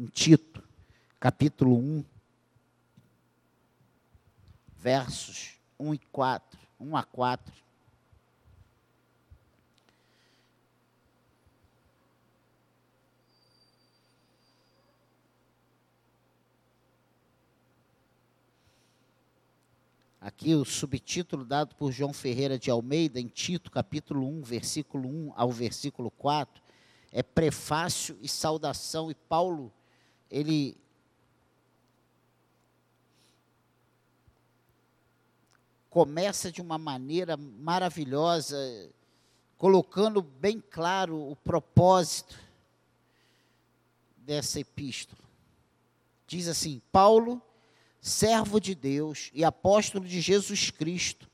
[0.00, 0.66] em Tito,
[1.20, 2.02] capítulo 1,
[4.74, 7.52] versos 1 e 4, 1 a 4.
[20.18, 25.34] Aqui o subtítulo dado por João Ferreira de Almeida, em Tito, capítulo 1, versículo 1
[25.36, 26.62] ao versículo 4,
[27.12, 29.10] é prefácio e saudação.
[29.10, 29.70] E Paulo,
[30.30, 30.76] ele
[35.90, 38.56] começa de uma maneira maravilhosa,
[39.58, 42.38] colocando bem claro o propósito
[44.16, 45.22] dessa epístola.
[46.26, 47.42] Diz assim: Paulo
[48.00, 51.28] servo de Deus e apóstolo de Jesus Cristo,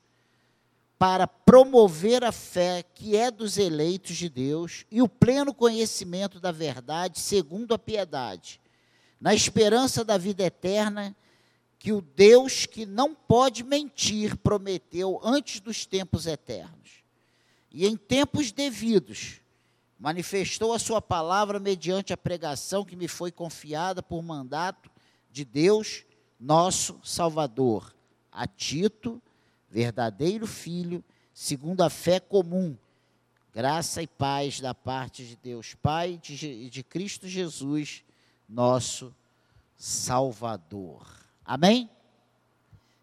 [0.97, 6.51] para promover a fé que é dos eleitos de Deus e o pleno conhecimento da
[6.51, 8.59] verdade segundo a piedade,
[9.19, 11.15] na esperança da vida eterna
[11.79, 17.03] que o Deus que não pode mentir prometeu antes dos tempos eternos.
[17.71, 19.41] E em tempos devidos
[19.99, 24.89] manifestou a sua palavra mediante a pregação que me foi confiada por mandato
[25.31, 26.03] de Deus
[26.39, 27.93] nosso Salvador,
[28.31, 29.21] a Tito,
[29.69, 32.77] verdadeiro filho, segundo a fé comum,
[33.53, 38.03] graça e paz da parte de Deus Pai e de, de Cristo Jesus,
[38.47, 39.15] nosso
[39.75, 41.05] Salvador.
[41.43, 41.89] Amém?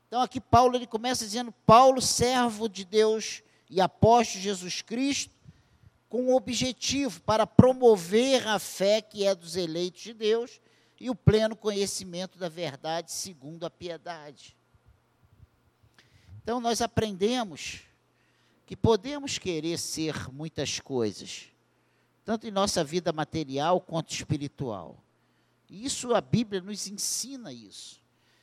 [0.06, 5.34] Então aqui Paulo ele começa dizendo: Paulo, servo de Deus e apóstolo Jesus Cristo,
[6.08, 10.60] com o objetivo para promover a fé que é dos eleitos de Deus
[11.00, 14.56] e o pleno conhecimento da verdade segundo a piedade.
[16.42, 17.80] Então nós aprendemos
[18.66, 21.48] que podemos querer ser muitas coisas,
[22.24, 25.03] tanto em nossa vida material quanto espiritual.
[25.68, 28.00] E isso a Bíblia nos ensina isso.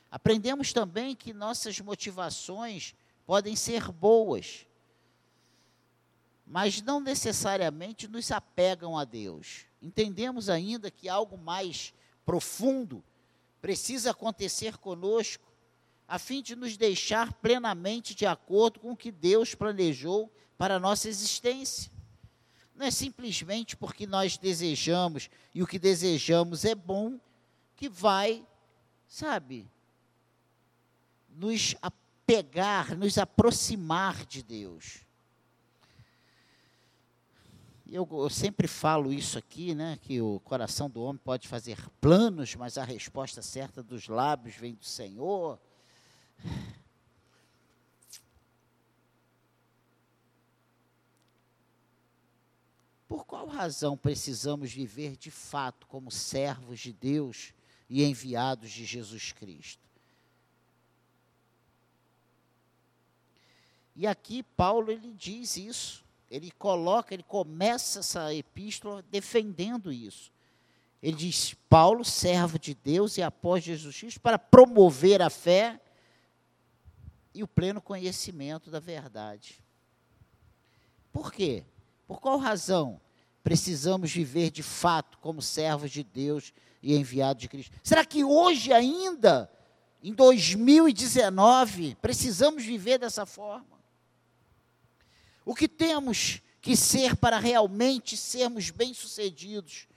[0.10, 2.94] Aprendemos também que nossas motivações
[3.26, 4.66] podem ser boas,
[6.46, 9.66] mas não necessariamente nos apegam a Deus.
[9.82, 11.94] Entendemos ainda que algo mais
[12.26, 13.02] profundo
[13.62, 15.50] precisa acontecer conosco,
[16.08, 20.80] a fim de nos deixar plenamente de acordo com o que Deus planejou para a
[20.80, 21.90] nossa existência.
[22.82, 27.20] Não é simplesmente porque nós desejamos e o que desejamos é bom
[27.76, 28.44] que vai,
[29.08, 29.70] sabe,
[31.30, 35.06] nos apegar, nos aproximar de Deus.
[37.88, 42.56] Eu, eu, sempre falo isso aqui, né, que o coração do homem pode fazer planos,
[42.56, 45.60] mas a resposta certa dos lábios vem do Senhor.
[53.12, 57.54] Por qual razão precisamos viver de fato como servos de Deus
[57.90, 59.86] e enviados de Jesus Cristo?
[63.94, 70.32] E aqui Paulo ele diz isso ele coloca, ele começa essa epístola defendendo isso.
[71.04, 75.78] Ele diz: Paulo, servo de Deus e após Jesus Cristo, para promover a fé
[77.34, 79.62] e o pleno conhecimento da verdade.
[81.12, 81.66] Por quê?
[82.12, 83.00] Por qual razão
[83.42, 87.72] precisamos viver de fato como servos de Deus e enviados de Cristo?
[87.82, 89.50] Será que hoje ainda,
[90.04, 93.80] em 2019, precisamos viver dessa forma?
[95.46, 99.88] O que temos que ser para realmente sermos bem-sucedidos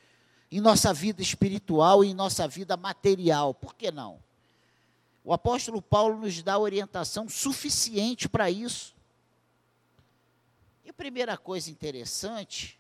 [0.53, 3.53] em nossa vida espiritual e em nossa vida material?
[3.53, 4.23] Por que não?
[5.25, 8.94] O apóstolo Paulo nos dá orientação suficiente para isso.
[10.85, 12.79] E a primeira coisa interessante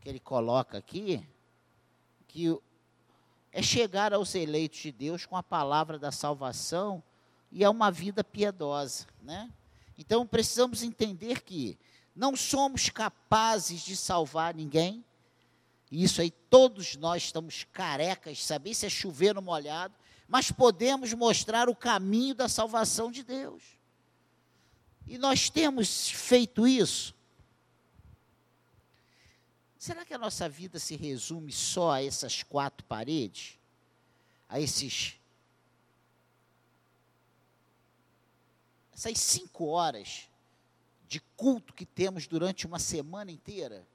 [0.00, 1.26] que ele coloca aqui,
[2.28, 2.56] que
[3.50, 7.02] é chegar aos eleitos de Deus com a palavra da salvação
[7.50, 9.50] e a uma vida piedosa, né?
[9.98, 11.76] Então precisamos entender que
[12.14, 15.04] não somos capazes de salvar ninguém.
[15.90, 19.94] Isso aí todos nós estamos carecas saber se é chover no molhado,
[20.28, 23.62] mas podemos mostrar o caminho da salvação de Deus.
[25.06, 27.14] E nós temos feito isso.
[29.78, 33.56] Será que a nossa vida se resume só a essas quatro paredes?
[34.48, 35.16] A esses
[38.92, 40.28] essas cinco horas
[41.06, 43.86] de culto que temos durante uma semana inteira,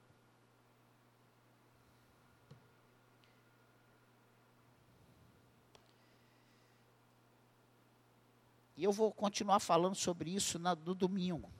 [8.82, 11.52] E eu vou continuar falando sobre isso na, no domingo.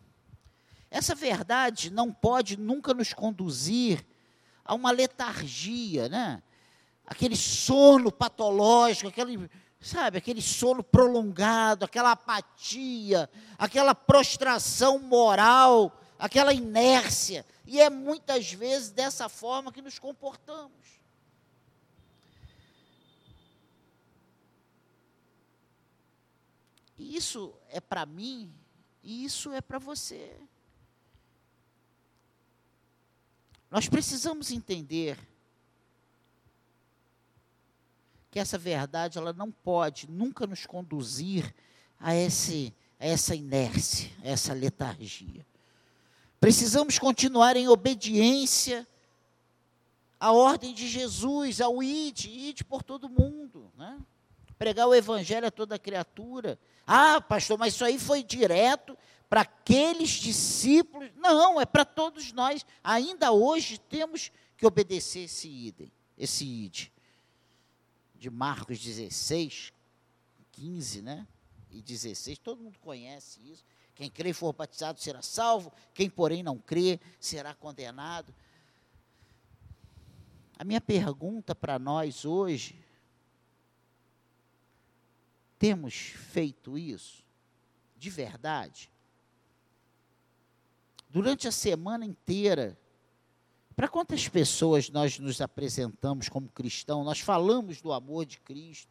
[0.90, 4.04] Essa verdade não pode nunca nos conduzir
[4.66, 6.42] a uma letargia, né?
[7.06, 9.48] aquele sono patológico, aquele,
[9.80, 17.46] sabe, aquele sono prolongado, aquela apatia, aquela prostração moral, aquela inércia.
[17.68, 21.01] E é muitas vezes dessa forma que nos comportamos.
[27.14, 28.50] Isso é para mim
[29.04, 30.34] e isso é para você.
[33.70, 35.20] Nós precisamos entender
[38.30, 41.54] que essa verdade ela não pode nunca nos conduzir
[42.00, 45.46] a, esse, a essa inércia, a essa letargia.
[46.40, 48.88] Precisamos continuar em obediência
[50.18, 54.00] à ordem de Jesus, ao id, id por todo mundo, né?
[54.62, 56.60] Pregar o evangelho a toda criatura.
[56.86, 58.96] Ah, pastor, mas isso aí foi direto
[59.28, 61.10] para aqueles discípulos.
[61.16, 62.64] Não, é para todos nós.
[62.84, 66.90] Ainda hoje temos que obedecer esse idem, esse id
[68.14, 69.74] de Marcos 16,
[70.52, 71.28] 15, né?
[71.72, 73.66] E 16, todo mundo conhece isso.
[73.96, 78.32] Quem crê e for batizado será salvo, quem, porém, não crê será condenado.
[80.56, 82.81] A minha pergunta para nós hoje:
[85.62, 87.24] temos feito isso?
[87.96, 88.92] De verdade?
[91.08, 92.76] Durante a semana inteira,
[93.76, 97.06] para quantas pessoas nós nos apresentamos como cristãos?
[97.06, 98.90] Nós falamos do amor de Cristo.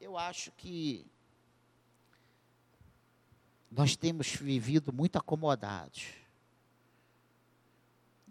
[0.00, 1.06] Eu acho que
[3.70, 6.21] nós temos vivido muito acomodados.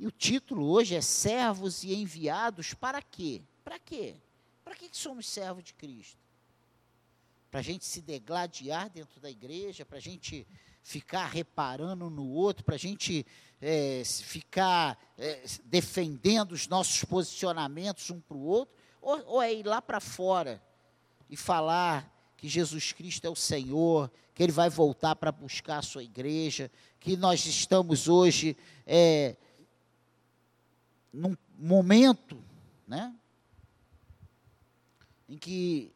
[0.01, 3.39] E o título hoje é Servos e Enviados para quê?
[3.63, 4.15] Para quê?
[4.65, 6.17] Para que somos servos de Cristo?
[7.51, 10.47] para a gente se degladiar dentro da igreja, para a gente
[10.81, 13.25] ficar reparando no outro, para a gente
[13.61, 19.65] é, ficar é, defendendo os nossos posicionamentos um para o outro, ou, ou é ir
[19.65, 20.63] lá para fora
[21.29, 25.83] e falar que Jesus Cristo é o Senhor, que Ele vai voltar para buscar a
[25.83, 26.71] sua igreja,
[27.01, 28.55] que nós estamos hoje
[28.87, 29.35] é,
[31.11, 32.43] num momento,
[32.87, 33.13] né,
[35.27, 35.93] em que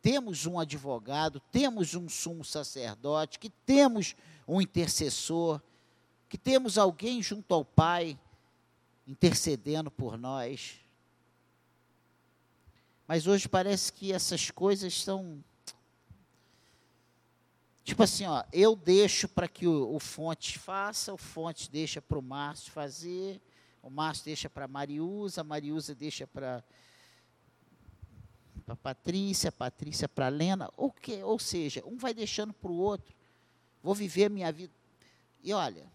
[0.00, 4.14] temos um advogado, temos um sumo sacerdote, que temos
[4.46, 5.60] um intercessor,
[6.28, 8.18] que temos alguém junto ao Pai
[9.06, 10.80] intercedendo por nós.
[13.06, 15.42] Mas hoje parece que essas coisas são.
[17.82, 22.18] Tipo assim, ó, eu deixo para que o, o Fonte faça, o Fonte deixa para
[22.18, 23.40] o Márcio fazer,
[23.82, 26.62] o Márcio deixa para a Mariusa, a Mariusa deixa para
[28.68, 33.16] para Patrícia, Patrícia para Lena, ou, que, ou seja, um vai deixando para o outro.
[33.82, 34.74] Vou viver a minha vida.
[35.42, 35.90] E olha,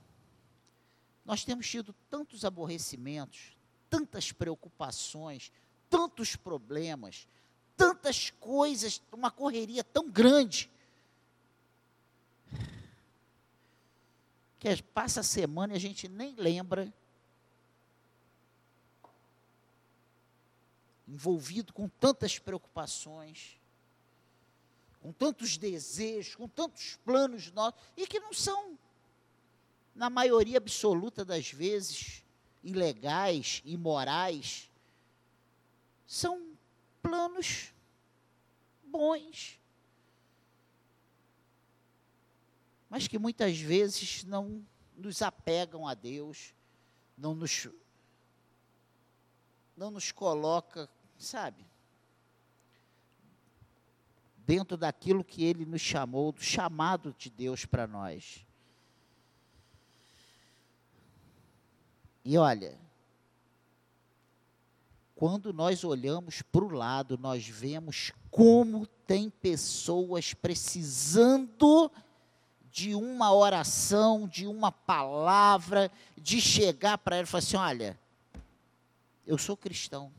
[1.23, 3.55] nós temos tido tantos aborrecimentos,
[3.91, 5.51] tantas preocupações,
[5.87, 7.27] tantos problemas,
[7.77, 10.67] tantas coisas, uma correria tão grande.
[14.57, 16.91] Que passa a semana e a gente nem lembra
[21.07, 23.59] envolvido com tantas preocupações,
[25.01, 28.77] com tantos desejos, com tantos planos nossos, e que não são,
[29.93, 32.23] na maioria absoluta das vezes,
[32.63, 34.71] ilegais, imorais,
[36.07, 36.55] são
[37.01, 37.73] planos
[38.85, 39.59] bons,
[42.89, 46.53] mas que muitas vezes não nos apegam a Deus,
[47.17, 47.67] não nos
[49.83, 51.65] não nos coloca, sabe,
[54.37, 58.47] dentro daquilo que ele nos chamou, do chamado de Deus para nós.
[62.23, 62.79] E olha,
[65.13, 71.91] quando nós olhamos para o lado, nós vemos como tem pessoas precisando
[72.71, 77.99] de uma oração, de uma palavra, de chegar para ela e falar assim: olha,
[79.25, 80.11] eu sou cristão.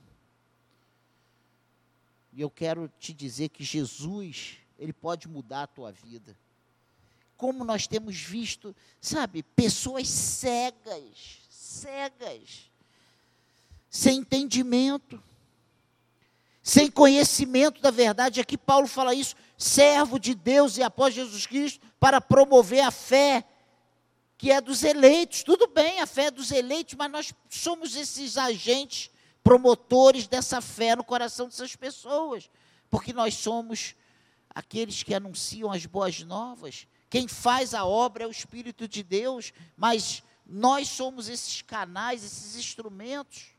[2.33, 6.37] E eu quero te dizer que Jesus, ele pode mudar a tua vida.
[7.37, 12.71] Como nós temos visto, sabe, pessoas cegas, cegas,
[13.89, 15.23] sem entendimento,
[16.63, 18.41] sem conhecimento da verdade.
[18.41, 23.45] Aqui Paulo fala isso, servo de Deus e após Jesus Cristo, para promover a fé
[24.37, 25.43] que é dos eleitos.
[25.43, 29.11] Tudo bem, a fé é dos eleitos, mas nós somos esses agentes
[29.43, 32.51] promotores dessa fé no coração dessas pessoas,
[32.91, 33.95] porque nós somos
[34.51, 39.53] aqueles que anunciam as boas novas, quem faz a obra é o Espírito de Deus,
[39.77, 43.53] mas nós somos esses canais, esses instrumentos.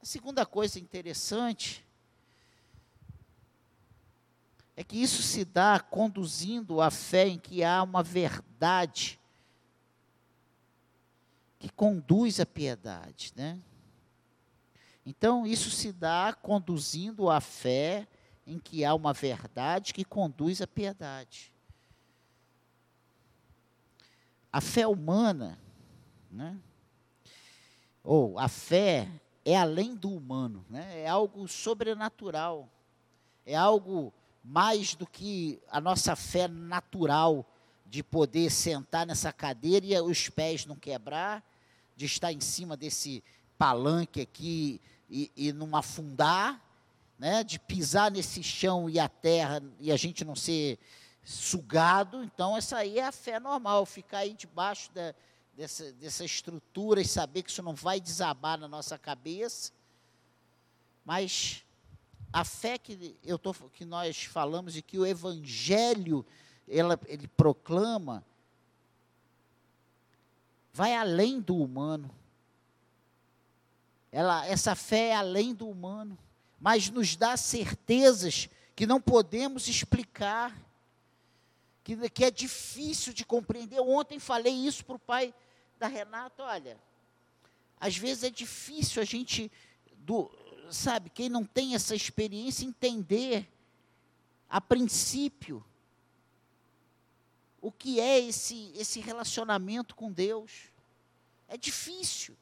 [0.00, 1.83] A segunda coisa interessante
[4.76, 9.20] é que isso se dá conduzindo a fé em que há uma verdade
[11.58, 13.60] que conduz à piedade, né?
[15.06, 18.08] Então, isso se dá conduzindo a fé
[18.46, 21.52] em que há uma verdade que conduz à piedade.
[24.52, 25.58] A fé humana,
[26.30, 26.58] né?
[28.02, 29.10] ou a fé
[29.44, 31.00] é além do humano, né?
[31.00, 32.68] é algo sobrenatural,
[33.46, 34.12] é algo
[34.44, 37.46] mais do que a nossa fé natural
[37.86, 41.42] de poder sentar nessa cadeira e os pés não quebrar,
[41.96, 43.24] de estar em cima desse
[43.56, 46.60] palanque aqui e, e não afundar,
[47.18, 50.78] né, de pisar nesse chão e a terra e a gente não ser
[51.22, 52.22] sugado.
[52.22, 55.14] Então, essa aí é a fé normal, ficar aí debaixo da,
[55.56, 59.72] dessa, dessa estrutura e saber que isso não vai desabar na nossa cabeça.
[61.04, 61.64] Mas
[62.34, 66.26] a fé que, eu tô, que nós falamos e que o Evangelho
[66.68, 68.24] ela, ele proclama
[70.72, 72.12] vai além do humano.
[74.10, 76.18] Ela, essa fé é além do humano,
[76.60, 80.60] mas nos dá certezas que não podemos explicar,
[81.84, 83.78] que, que é difícil de compreender.
[83.78, 85.32] Ontem falei isso para o pai
[85.78, 86.76] da Renata, olha,
[87.78, 89.52] às vezes é difícil a gente,
[89.98, 90.28] do,
[90.74, 93.48] sabe, quem não tem essa experiência, entender
[94.48, 95.64] a princípio
[97.60, 100.70] o que é esse, esse relacionamento com Deus.
[101.48, 102.36] É difícil.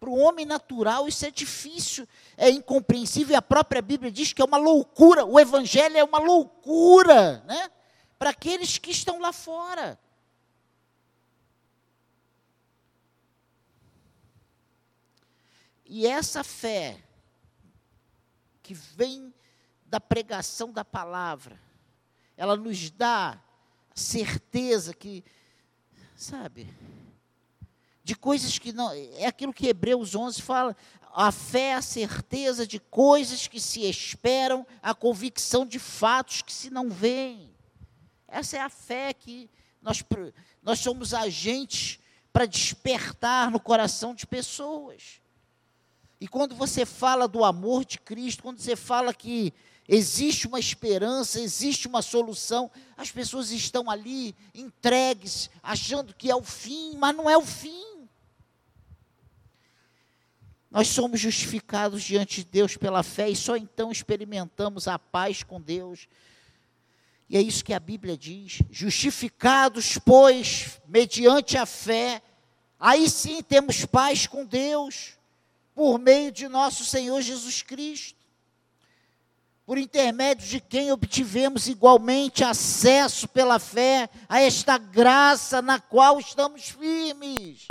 [0.00, 3.34] Para o homem natural, isso é difícil, é incompreensível.
[3.34, 5.26] E a própria Bíblia diz que é uma loucura.
[5.26, 7.70] O Evangelho é uma loucura, né?
[8.18, 9.98] Para aqueles que estão lá fora.
[15.84, 16.98] E essa fé
[18.62, 19.34] que vem
[19.86, 21.60] da pregação da palavra,
[22.36, 23.38] ela nos dá
[23.94, 25.24] certeza que,
[26.16, 26.72] sabe,
[28.02, 28.92] de coisas que não.
[28.92, 30.76] É aquilo que Hebreus 11 fala.
[31.14, 36.52] A fé é a certeza de coisas que se esperam, a convicção de fatos que
[36.52, 37.54] se não veem.
[38.26, 39.50] Essa é a fé que
[39.82, 40.02] nós,
[40.62, 41.98] nós somos agentes
[42.32, 45.21] para despertar no coração de pessoas.
[46.22, 49.52] E quando você fala do amor de Cristo, quando você fala que
[49.88, 56.44] existe uma esperança, existe uma solução, as pessoas estão ali entregues, achando que é o
[56.44, 58.08] fim, mas não é o fim.
[60.70, 65.60] Nós somos justificados diante de Deus pela fé e só então experimentamos a paz com
[65.60, 66.06] Deus.
[67.28, 72.22] E é isso que a Bíblia diz: justificados, pois, mediante a fé,
[72.78, 75.20] aí sim temos paz com Deus
[75.74, 78.18] por meio de nosso Senhor Jesus Cristo,
[79.64, 86.68] por intermédio de quem obtivemos igualmente acesso pela fé a esta graça na qual estamos
[86.68, 87.66] firmes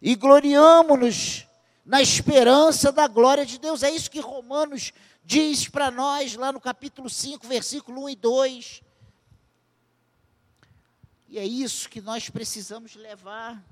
[0.00, 1.46] e gloriamo-nos
[1.84, 3.82] na esperança da glória de Deus.
[3.82, 4.92] É isso que Romanos
[5.24, 8.82] diz para nós lá no capítulo 5, versículo 1 e 2.
[11.28, 13.62] E é isso que nós precisamos levar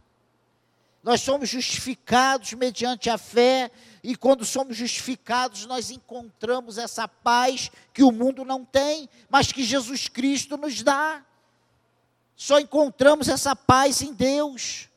[1.04, 3.70] nós somos justificados mediante a fé,
[4.02, 9.62] e quando somos justificados, nós encontramos essa paz que o mundo não tem, mas que
[9.62, 11.22] Jesus Cristo nos dá.
[12.34, 14.88] Só encontramos essa paz em Deus.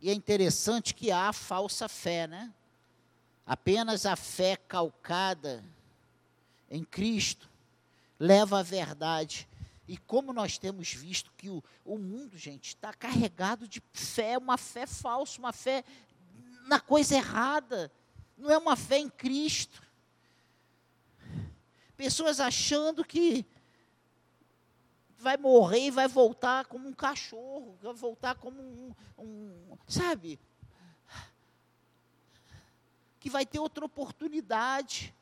[0.00, 2.52] E é interessante que há falsa fé, né?
[3.46, 5.64] Apenas a fé calcada
[6.68, 7.48] em Cristo
[8.18, 9.47] leva à verdade.
[9.88, 14.58] E como nós temos visto que o, o mundo, gente, está carregado de fé, uma
[14.58, 15.82] fé falsa, uma fé
[16.66, 17.90] na coisa errada,
[18.36, 19.82] não é uma fé em Cristo.
[21.96, 23.46] Pessoas achando que
[25.16, 30.38] vai morrer e vai voltar como um cachorro, vai voltar como um, um sabe?
[33.18, 35.14] Que vai ter outra oportunidade.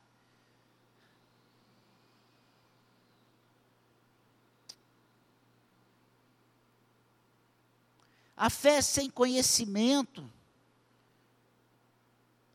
[8.37, 10.29] A fé sem conhecimento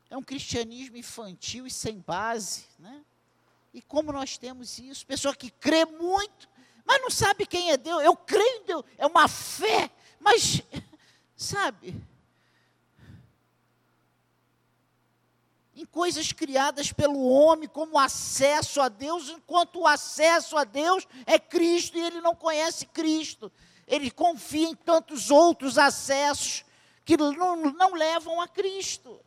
[0.08, 3.02] é um cristianismo infantil e sem base, né?
[3.74, 5.06] E como nós temos isso?
[5.06, 6.48] Pessoa que crê muito,
[6.84, 8.02] mas não sabe quem é Deus.
[8.02, 10.62] Eu creio em Deus, é uma fé, mas,
[11.36, 12.00] sabe?
[15.74, 21.38] em coisas criadas pelo homem, como acesso a Deus, enquanto o acesso a Deus é
[21.38, 23.50] Cristo e ele não conhece Cristo.
[23.92, 26.64] Ele confia em tantos outros acessos
[27.04, 29.20] que não, não levam a Cristo.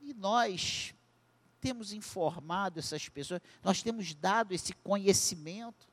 [0.00, 0.92] E nós
[1.60, 5.86] temos informado essas pessoas, nós temos dado esse conhecimento.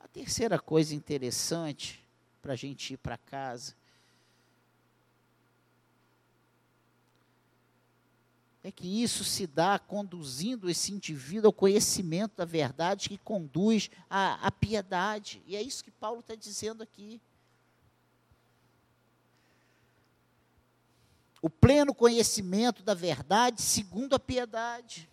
[0.00, 2.02] A terceira coisa interessante
[2.40, 3.81] para a gente ir para casa
[8.64, 14.46] é que isso se dá conduzindo esse indivíduo ao conhecimento da verdade que conduz à,
[14.46, 15.42] à piedade.
[15.46, 17.20] E é isso que Paulo está dizendo aqui.
[21.40, 25.10] O pleno conhecimento da verdade segundo a piedade.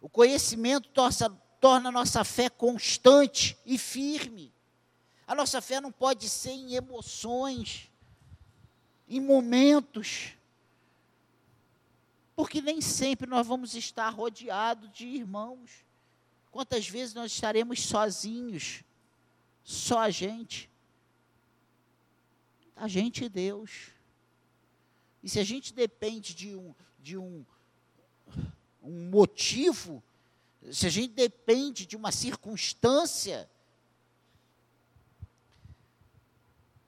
[0.00, 1.30] O conhecimento torna,
[1.60, 4.54] torna a nossa fé constante e firme.
[5.26, 7.90] A nossa fé não pode ser em emoções,
[9.08, 10.35] em momentos
[12.36, 15.86] porque nem sempre nós vamos estar rodeados de irmãos.
[16.50, 18.84] Quantas vezes nós estaremos sozinhos?
[19.64, 20.70] Só a gente.
[22.76, 23.90] A gente e Deus.
[25.22, 27.44] E se a gente depende de um, de um,
[28.82, 30.02] um motivo,
[30.70, 33.48] se a gente depende de uma circunstância,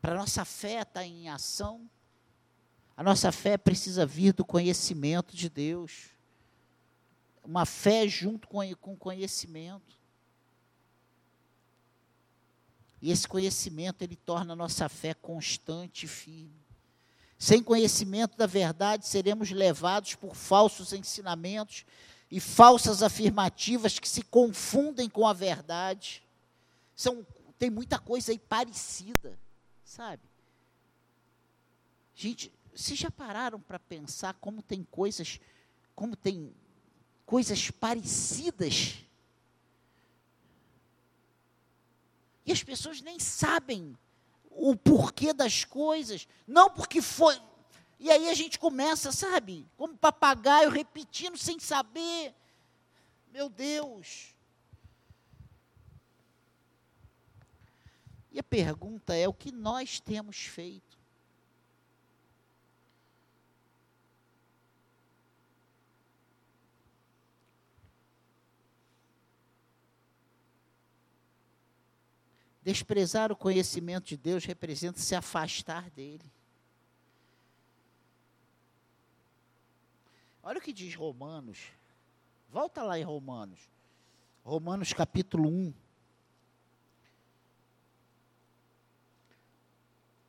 [0.01, 1.89] para nossa fé estar tá em ação,
[2.99, 6.07] a nossa fé precisa vir do conhecimento de Deus.
[7.45, 9.97] Uma fé junto com, com conhecimento.
[13.01, 16.61] E esse conhecimento, ele torna a nossa fé constante e firme.
[17.39, 21.87] Sem conhecimento da verdade, seremos levados por falsos ensinamentos
[22.29, 26.21] e falsas afirmativas que se confundem com a verdade.
[26.97, 27.25] São,
[27.61, 29.39] tem muita coisa aí parecida,
[29.85, 30.25] sabe?
[32.17, 35.41] Gente, vocês já pararam para pensar como tem coisas,
[35.97, 36.55] como tem
[37.27, 39.05] coisas parecidas?
[42.47, 43.99] E as pessoas nem sabem
[44.49, 47.37] o porquê das coisas, não porque foi.
[47.99, 52.33] E aí a gente começa, sabe, como papagaio repetindo sem saber.
[53.33, 54.37] Meu Deus.
[58.31, 60.88] E a pergunta é: o que nós temos feito?
[72.69, 76.31] Desprezar o conhecimento de Deus representa se afastar dele.
[80.43, 81.73] Olha o que diz Romanos.
[82.51, 83.59] Volta lá em Romanos.
[84.45, 85.75] Romanos capítulo 1.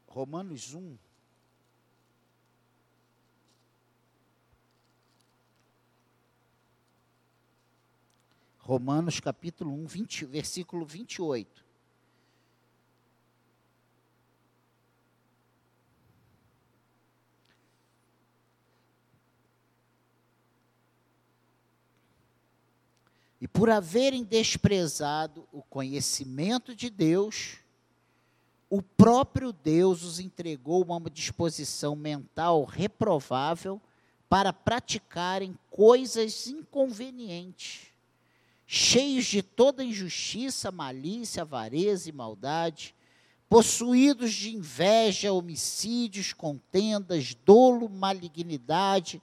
[0.08, 0.98] Romanos 1.
[8.60, 11.69] Romanos capítulo 1, 20, versículo 28.
[23.42, 27.58] E por haverem desprezado o conhecimento de Deus,
[28.70, 33.82] o próprio Deus os entregou uma disposição mental reprovável
[34.28, 37.88] para praticarem coisas inconvenientes,
[38.68, 42.94] cheios de toda injustiça, malícia, avareza e maldade,
[43.50, 49.20] possuídos de inveja, homicídios, contendas, dolo, malignidade,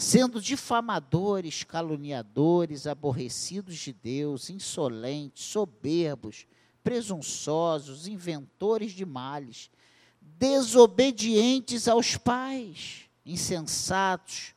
[0.00, 6.46] sendo difamadores, caluniadores, aborrecidos de Deus, insolentes, soberbos,
[6.82, 9.70] presunçosos, inventores de males,
[10.18, 14.54] desobedientes aos pais, insensatos,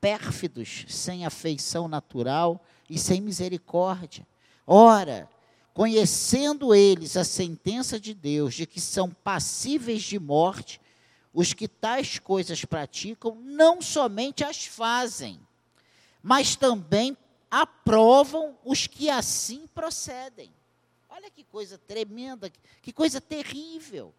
[0.00, 4.26] pérfidos, sem afeição natural e sem misericórdia.
[4.66, 5.30] Ora,
[5.72, 10.79] conhecendo eles a sentença de Deus de que são passíveis de morte,
[11.32, 15.40] os que tais coisas praticam não somente as fazem,
[16.22, 17.16] mas também
[17.50, 20.52] aprovam os que assim procedem.
[21.08, 22.50] Olha que coisa tremenda,
[22.82, 24.14] que coisa terrível.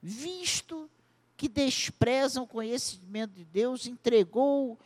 [0.00, 0.90] Visto
[1.36, 4.78] que desprezam o conhecimento de Deus, entregou,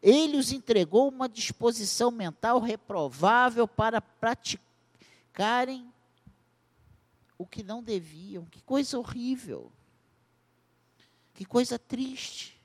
[0.00, 5.91] ele os entregou uma disposição mental reprovável para praticarem
[7.38, 8.44] o que não deviam.
[8.46, 9.72] Que coisa horrível.
[11.34, 12.60] Que coisa triste.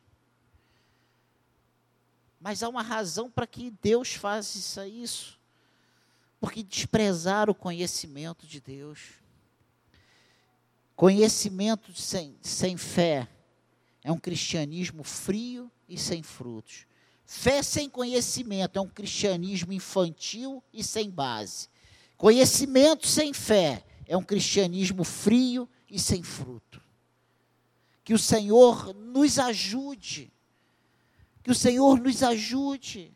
[2.39, 5.39] Mas há uma razão para que Deus faça isso.
[6.39, 9.13] Porque desprezar o conhecimento de Deus.
[10.95, 13.27] Conhecimento sem, sem fé
[14.03, 16.85] é um cristianismo frio e sem frutos.
[17.25, 21.67] Fé sem conhecimento é um cristianismo infantil e sem base.
[22.15, 26.81] Conhecimento sem fé é um cristianismo frio e sem fruto.
[28.03, 30.31] Que o Senhor nos ajude.
[31.43, 33.13] Que o Senhor nos ajude.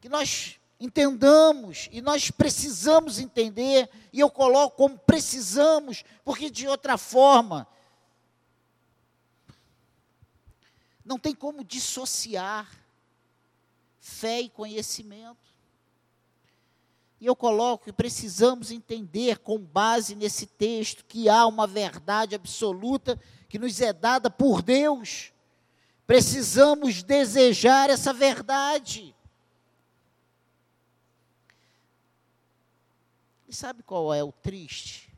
[0.00, 6.96] Que nós entendamos e nós precisamos entender, e eu coloco como precisamos, porque de outra
[6.96, 7.68] forma
[11.04, 12.70] não tem como dissociar
[13.98, 15.49] fé e conhecimento.
[17.20, 23.20] E eu coloco que precisamos entender, com base nesse texto, que há uma verdade absoluta
[23.46, 25.30] que nos é dada por Deus.
[26.06, 29.14] Precisamos desejar essa verdade.
[33.46, 35.12] E sabe qual é o triste?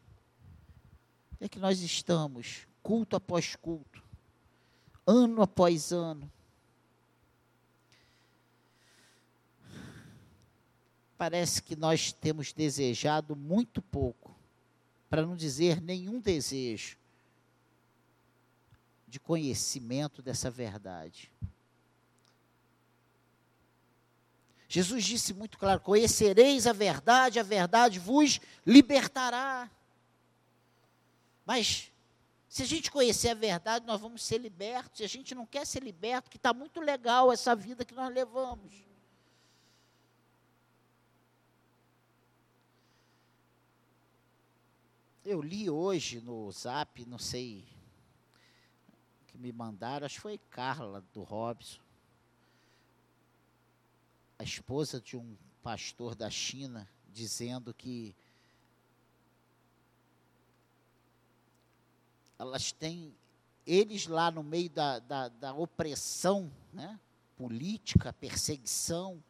[1.39, 4.03] É que nós estamos, culto após culto,
[5.07, 6.31] ano após ano,
[11.23, 14.35] parece que nós temos desejado muito pouco,
[15.09, 16.97] para não dizer nenhum desejo,
[19.07, 21.31] de conhecimento dessa verdade.
[24.67, 29.71] Jesus disse muito claro: Conhecereis a verdade, a verdade vos libertará.
[31.47, 31.93] Mas,
[32.49, 34.99] se a gente conhecer a verdade, nós vamos ser libertos.
[34.99, 38.13] Se a gente não quer ser liberto, que está muito legal essa vida que nós
[38.13, 38.92] levamos.
[45.25, 47.65] Eu li hoje no zap, não sei,
[49.29, 51.81] que me mandaram, acho que foi Carla do Robson,
[54.37, 58.17] a esposa de um pastor da China, dizendo que
[62.37, 63.15] elas têm,
[63.65, 66.99] eles lá no meio da, da, da opressão né,
[67.37, 69.23] política, perseguição,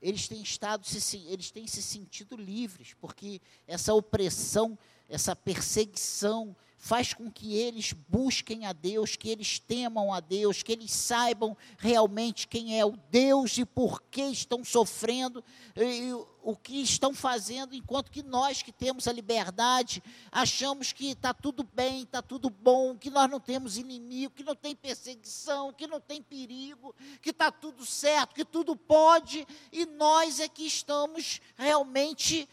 [0.00, 0.86] eles têm estado,
[1.28, 4.76] eles têm se sentido livres, porque essa opressão
[5.12, 10.72] essa perseguição faz com que eles busquem a Deus, que eles temam a Deus, que
[10.72, 15.44] eles saibam realmente quem é o Deus e por que estão sofrendo
[15.76, 21.32] e o que estão fazendo, enquanto que nós que temos a liberdade achamos que está
[21.32, 25.86] tudo bem, está tudo bom, que nós não temos inimigo, que não tem perseguição, que
[25.86, 31.40] não tem perigo, que está tudo certo, que tudo pode, e nós é que estamos
[31.54, 32.48] realmente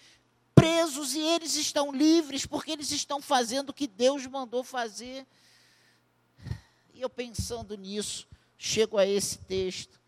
[0.60, 5.26] presos e eles estão livres porque eles estão fazendo o que Deus mandou fazer.
[6.94, 10.00] E eu pensando nisso, chego a esse texto.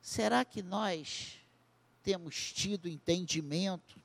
[0.00, 1.34] Será que nós
[2.02, 4.00] temos tido entendimento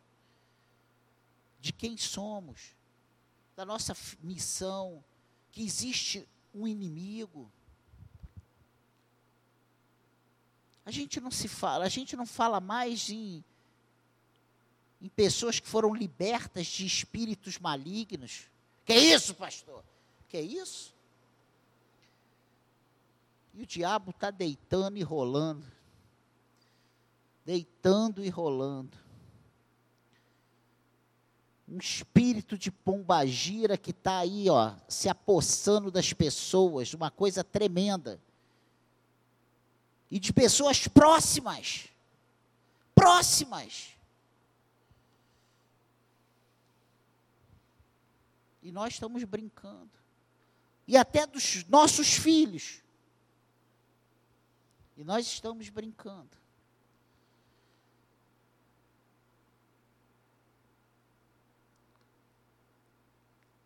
[1.60, 2.76] de quem somos,
[3.56, 5.04] da nossa missão,
[5.52, 7.50] que existe um inimigo?
[10.84, 13.44] A gente não se fala, a gente não fala mais em
[15.02, 18.44] em pessoas que foram libertas de espíritos malignos.
[18.86, 19.84] Que é isso, pastor?
[20.28, 20.94] Que é isso?
[23.54, 25.66] E o diabo está deitando e rolando.
[27.44, 28.96] Deitando e rolando.
[31.68, 38.22] Um espírito de pombagira que está aí, ó, se apossando das pessoas, uma coisa tremenda.
[40.12, 41.88] E de pessoas próximas.
[42.94, 43.96] Próximas.
[48.62, 49.90] E nós estamos brincando.
[50.88, 52.82] E até dos nossos filhos.
[54.98, 56.42] E nós estamos brincando.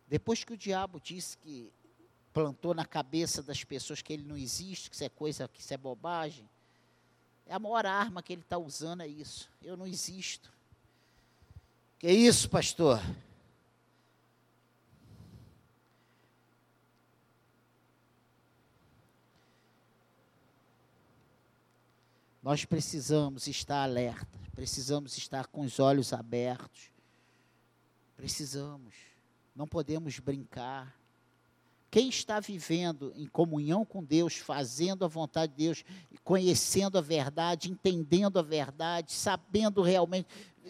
[0.08, 1.72] Depois que o diabo disse que
[2.32, 5.74] plantou na cabeça das pessoas que ele não existe, que isso é coisa, que isso
[5.74, 6.48] é bobagem,
[7.46, 9.50] é a maior arma que ele está usando é isso.
[9.62, 10.52] Eu não existo.
[11.98, 13.00] Que isso, pastor?
[22.46, 26.92] Nós precisamos estar alerta, precisamos estar com os olhos abertos.
[28.16, 28.94] Precisamos.
[29.52, 30.96] Não podemos brincar.
[31.90, 35.84] Quem está vivendo em comunhão com Deus, fazendo a vontade de Deus,
[36.22, 40.28] conhecendo a verdade, entendendo a verdade, sabendo realmente,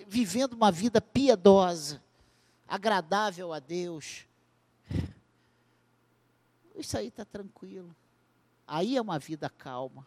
[0.09, 2.03] vivendo uma vida piedosa,
[2.67, 4.25] agradável a Deus,
[6.75, 7.95] isso aí está tranquilo.
[8.67, 10.07] Aí é uma vida calma.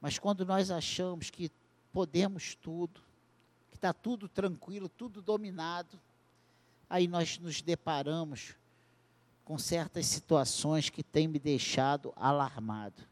[0.00, 1.50] Mas quando nós achamos que
[1.92, 3.00] podemos tudo,
[3.70, 6.00] que está tudo tranquilo, tudo dominado,
[6.88, 8.54] aí nós nos deparamos
[9.44, 13.02] com certas situações que têm me deixado alarmado.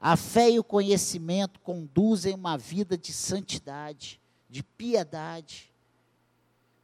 [0.00, 5.72] A fé e o conhecimento conduzem uma vida de santidade, de piedade.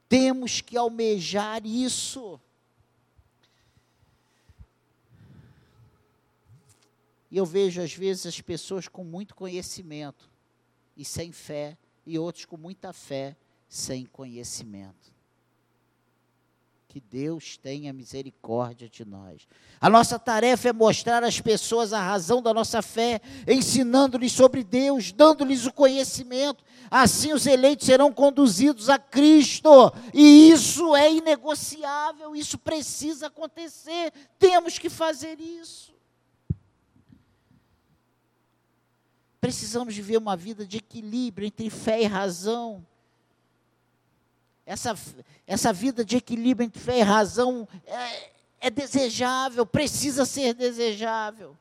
[0.08, 2.40] Temos que almejar isso.
[7.34, 10.30] E eu vejo, às vezes, as pessoas com muito conhecimento
[10.96, 13.36] e sem fé, e outros com muita fé
[13.68, 15.12] sem conhecimento.
[16.86, 19.48] Que Deus tenha misericórdia de nós.
[19.80, 25.10] A nossa tarefa é mostrar às pessoas a razão da nossa fé, ensinando-lhes sobre Deus,
[25.10, 26.62] dando-lhes o conhecimento.
[26.88, 29.92] Assim os eleitos serão conduzidos a Cristo.
[30.14, 34.12] E isso é inegociável, isso precisa acontecer.
[34.38, 35.93] Temos que fazer isso.
[39.44, 42.82] Precisamos viver uma vida de equilíbrio entre fé e razão.
[44.64, 44.96] Essa,
[45.46, 51.54] essa vida de equilíbrio entre fé e razão é, é desejável, precisa ser desejável.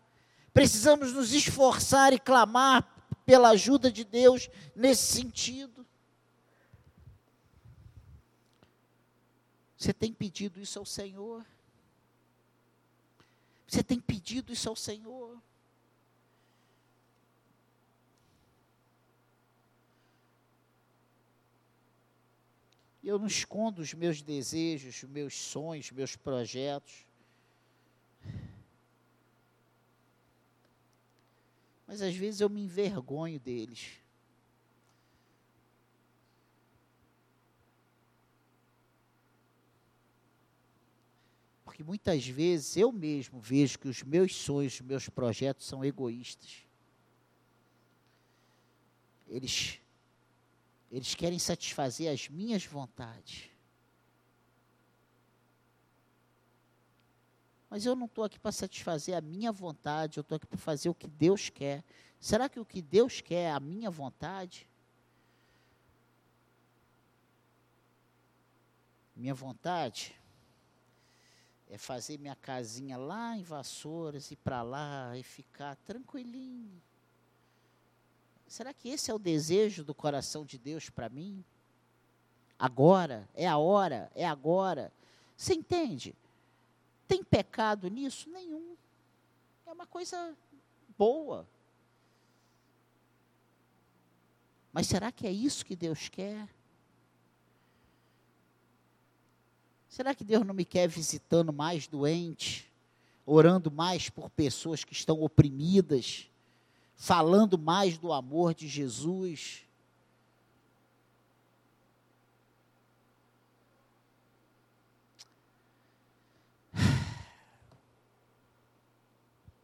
[0.53, 2.87] Precisamos nos esforçar e clamar
[3.25, 5.85] pela ajuda de Deus nesse sentido.
[9.77, 11.45] Você tem pedido isso ao Senhor?
[13.67, 15.37] Você tem pedido isso ao Senhor?
[23.03, 27.05] Eu não escondo os meus desejos, os meus sonhos, meus projetos.
[31.85, 34.01] Mas às vezes eu me envergonho deles.
[41.65, 46.63] Porque muitas vezes eu mesmo vejo que os meus sonhos, os meus projetos são egoístas.
[49.27, 49.82] Eles
[50.93, 53.49] eles querem satisfazer as minhas vontades.
[57.67, 60.89] Mas eu não estou aqui para satisfazer a minha vontade, eu estou aqui para fazer
[60.89, 61.84] o que Deus quer.
[62.19, 64.69] Será que o que Deus quer é a minha vontade?
[69.15, 70.15] Minha vontade
[71.71, 76.79] é fazer minha casinha lá em Vassouras, ir para lá e ficar tranquilinho
[78.53, 81.43] Será que esse é o desejo do coração de Deus para mim?
[82.59, 84.93] Agora, é a hora, é agora.
[85.35, 86.15] Você entende?
[87.07, 88.29] Tem pecado nisso?
[88.29, 88.77] Nenhum.
[89.65, 90.37] É uma coisa
[90.95, 91.47] boa.
[94.71, 96.47] Mas será que é isso que Deus quer?
[99.89, 102.65] Será que Deus não me quer visitando mais doentes,
[103.25, 106.29] orando mais por pessoas que estão oprimidas?
[107.03, 109.65] Falando mais do amor de Jesus.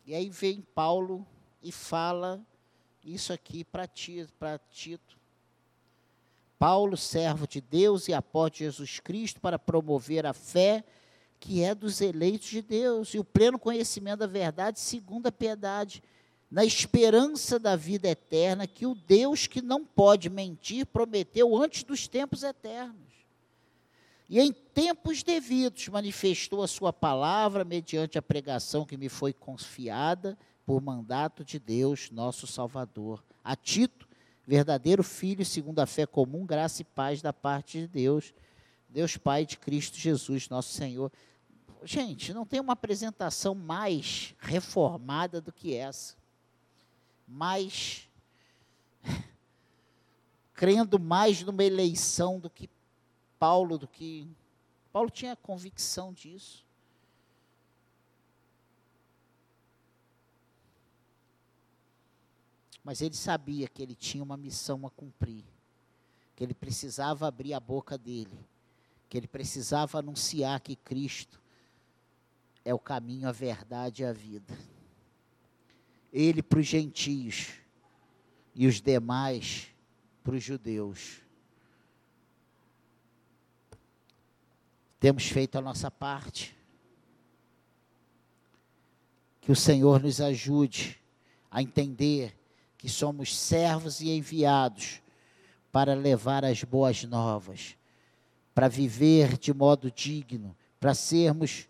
[0.06, 1.26] E aí vem Paulo
[1.64, 2.42] e fala
[3.06, 5.18] isso aqui para Tito.
[6.58, 10.84] Paulo, servo de Deus e apóstolo de Jesus Cristo, para promover a fé
[11.40, 16.04] que é dos eleitos de Deus e o pleno conhecimento da verdade segundo a piedade
[16.50, 22.08] na esperança da vida eterna que o Deus que não pode mentir prometeu antes dos
[22.08, 23.10] tempos eternos.
[24.28, 30.38] E em tempos devidos manifestou a sua palavra mediante a pregação que me foi confiada
[30.66, 33.24] por mandato de Deus, nosso Salvador.
[33.44, 34.08] A Tito,
[34.46, 38.34] verdadeiro filho, segundo a fé comum, graça e paz da parte de Deus,
[38.88, 41.12] Deus Pai de Cristo Jesus, nosso Senhor.
[41.84, 46.19] Gente, não tem uma apresentação mais reformada do que essa
[47.30, 48.10] mais
[50.54, 52.70] crendo mais numa eleição do que
[53.38, 54.28] Paulo, do que
[54.92, 56.66] Paulo tinha convicção disso.
[62.84, 65.46] Mas ele sabia que ele tinha uma missão a cumprir,
[66.36, 68.40] que ele precisava abrir a boca dele,
[69.08, 71.40] que ele precisava anunciar que Cristo
[72.66, 74.58] é o caminho, a verdade e a vida
[76.12, 77.50] ele para os gentios
[78.56, 79.68] e os demais
[80.24, 81.22] para os judeus.
[85.00, 86.56] Temos feito a nossa parte.
[89.40, 91.00] Que o Senhor nos ajude
[91.50, 92.38] a entender
[92.78, 95.02] que somos servos e enviados
[95.72, 97.76] para levar as boas novas,
[98.54, 101.68] para viver de modo digno, para sermos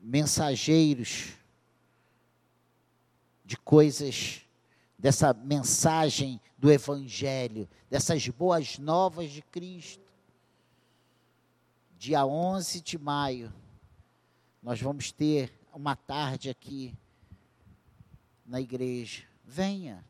[0.00, 1.32] mensageiros
[3.48, 4.42] de coisas,
[4.98, 10.04] dessa mensagem do Evangelho, dessas boas novas de Cristo.
[11.96, 13.50] Dia 11 de maio,
[14.62, 16.94] nós vamos ter uma tarde aqui
[18.44, 19.24] na igreja.
[19.42, 20.04] Venha.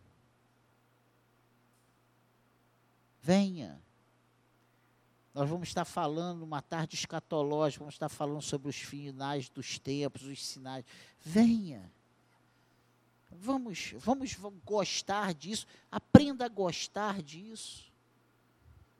[3.23, 3.81] Venha.
[5.33, 10.25] Nós vamos estar falando uma tarde escatológica, vamos estar falando sobre os finais dos tempos,
[10.25, 10.85] os sinais.
[11.21, 11.89] Venha.
[13.31, 15.67] Vamos, vamos, gostar disso.
[15.91, 17.87] Aprenda a gostar disso.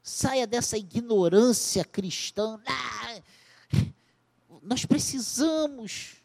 [0.03, 2.61] Saia dessa ignorância cristã.
[2.67, 3.23] Ah,
[4.63, 6.17] nós precisamos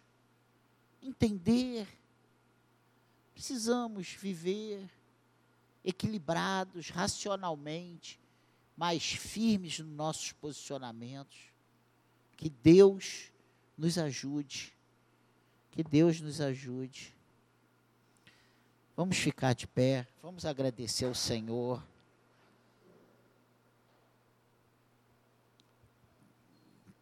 [1.02, 1.88] entender,
[3.34, 4.90] precisamos viver
[5.84, 8.20] equilibrados, racionalmente,
[8.76, 11.38] mais firmes nos nossos posicionamentos.
[12.38, 13.32] Que Deus
[13.78, 14.74] nos ajude.
[15.72, 17.13] Que Deus nos ajude.
[18.96, 21.84] Vamos ficar de pé, vamos agradecer ao Senhor.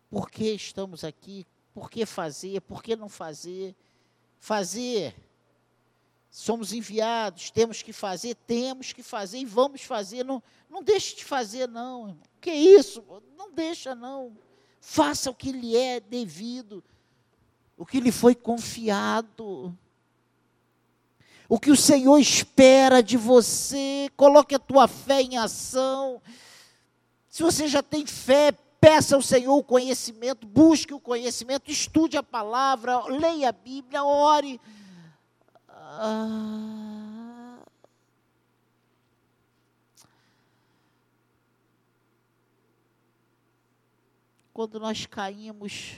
[0.10, 1.46] Por que estamos aqui?
[1.74, 2.62] Por que fazer?
[2.62, 3.76] Por que não fazer?
[4.40, 5.14] Fazer.
[6.30, 10.24] Somos enviados, temos que fazer, temos que fazer e vamos fazer.
[10.24, 12.18] Não, não deixe de fazer, não.
[12.40, 13.04] Que isso?
[13.38, 14.38] Não deixa, não.
[14.80, 16.82] Faça o que lhe é devido,
[17.78, 19.78] o que lhe foi confiado
[21.52, 26.22] o que o Senhor espera de você, coloque a tua fé em ação.
[27.28, 32.24] Se você já tem fé, peça ao Senhor o conhecimento, busque o conhecimento, estude a
[32.24, 34.62] palavra, leia a Bíblia, ore.
[35.68, 37.58] Ah.
[44.54, 45.98] Quando nós caímos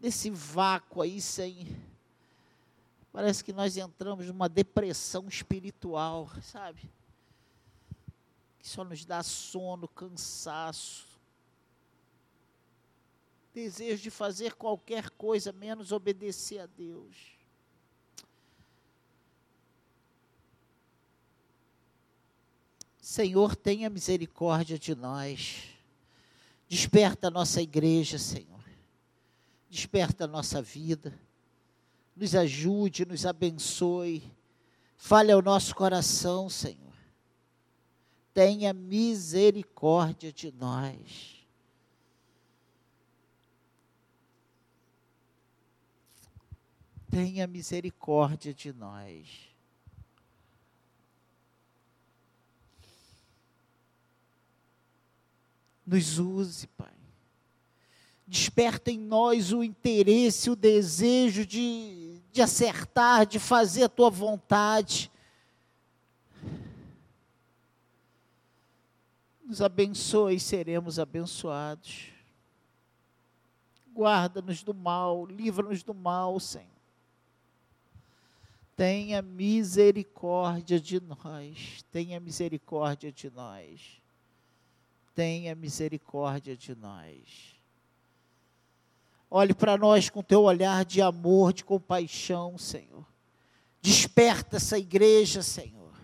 [0.00, 1.66] nesse vácuo aí sem
[3.12, 6.90] Parece que nós entramos numa depressão espiritual, sabe?
[8.58, 11.06] Que só nos dá sono, cansaço,
[13.52, 17.36] desejo de fazer qualquer coisa menos obedecer a Deus.
[22.98, 25.64] Senhor, tenha misericórdia de nós.
[26.66, 28.64] Desperta a nossa igreja, Senhor.
[29.68, 31.12] Desperta a nossa vida
[32.14, 34.22] nos ajude, nos abençoe.
[34.96, 36.92] Fale ao nosso coração, Senhor.
[38.32, 41.44] Tenha misericórdia de nós.
[47.10, 49.26] Tenha misericórdia de nós.
[55.84, 56.91] Nos use, Pai
[58.32, 65.12] desperta em nós o interesse, o desejo de, de acertar, de fazer a tua vontade.
[69.44, 72.08] Nos abençoe e seremos abençoados.
[73.94, 76.72] Guarda-nos do mal, livra-nos do mal, Senhor.
[78.74, 84.00] Tenha misericórdia de nós, tenha misericórdia de nós,
[85.14, 87.51] tenha misericórdia de nós.
[89.34, 93.06] Olhe para nós com teu olhar de amor, de compaixão, Senhor.
[93.80, 95.94] Desperta essa igreja, Senhor.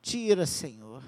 [0.00, 1.02] Tira, Senhor,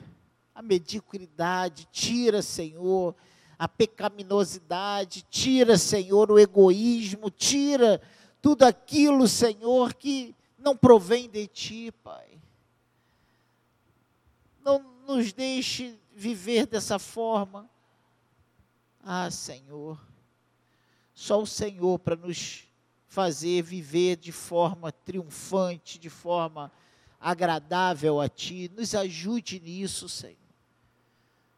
[0.54, 3.16] a mediocridade, tira, Senhor,
[3.58, 7.98] a pecaminosidade, tira, Senhor, o egoísmo, tira
[8.42, 12.38] tudo aquilo, Senhor, que não provém de ti, Pai.
[14.62, 17.68] Não nos deixe viver dessa forma.
[19.02, 20.00] Ah, Senhor,
[21.12, 22.64] só o Senhor para nos
[23.06, 26.72] fazer viver de forma triunfante, de forma
[27.20, 28.70] agradável a Ti.
[28.74, 30.36] Nos ajude nisso, Senhor.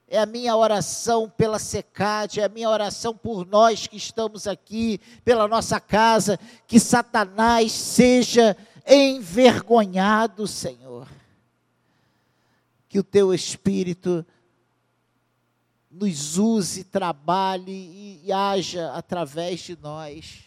[0.08, 5.00] É a minha oração pela secade, é a minha oração por nós que estamos aqui,
[5.24, 8.56] pela nossa casa, que Satanás seja
[8.86, 11.08] envergonhado, Senhor.
[12.88, 14.24] Que o teu Espírito
[15.96, 20.44] nos use, trabalhe e, e haja através de nós,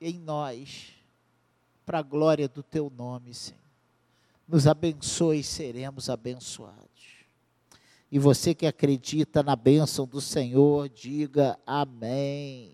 [0.00, 0.92] em nós,
[1.84, 3.60] para a glória do teu nome, Senhor.
[4.46, 6.82] Nos abençoe e seremos abençoados.
[8.10, 12.70] E você que acredita na bênção do Senhor, diga amém.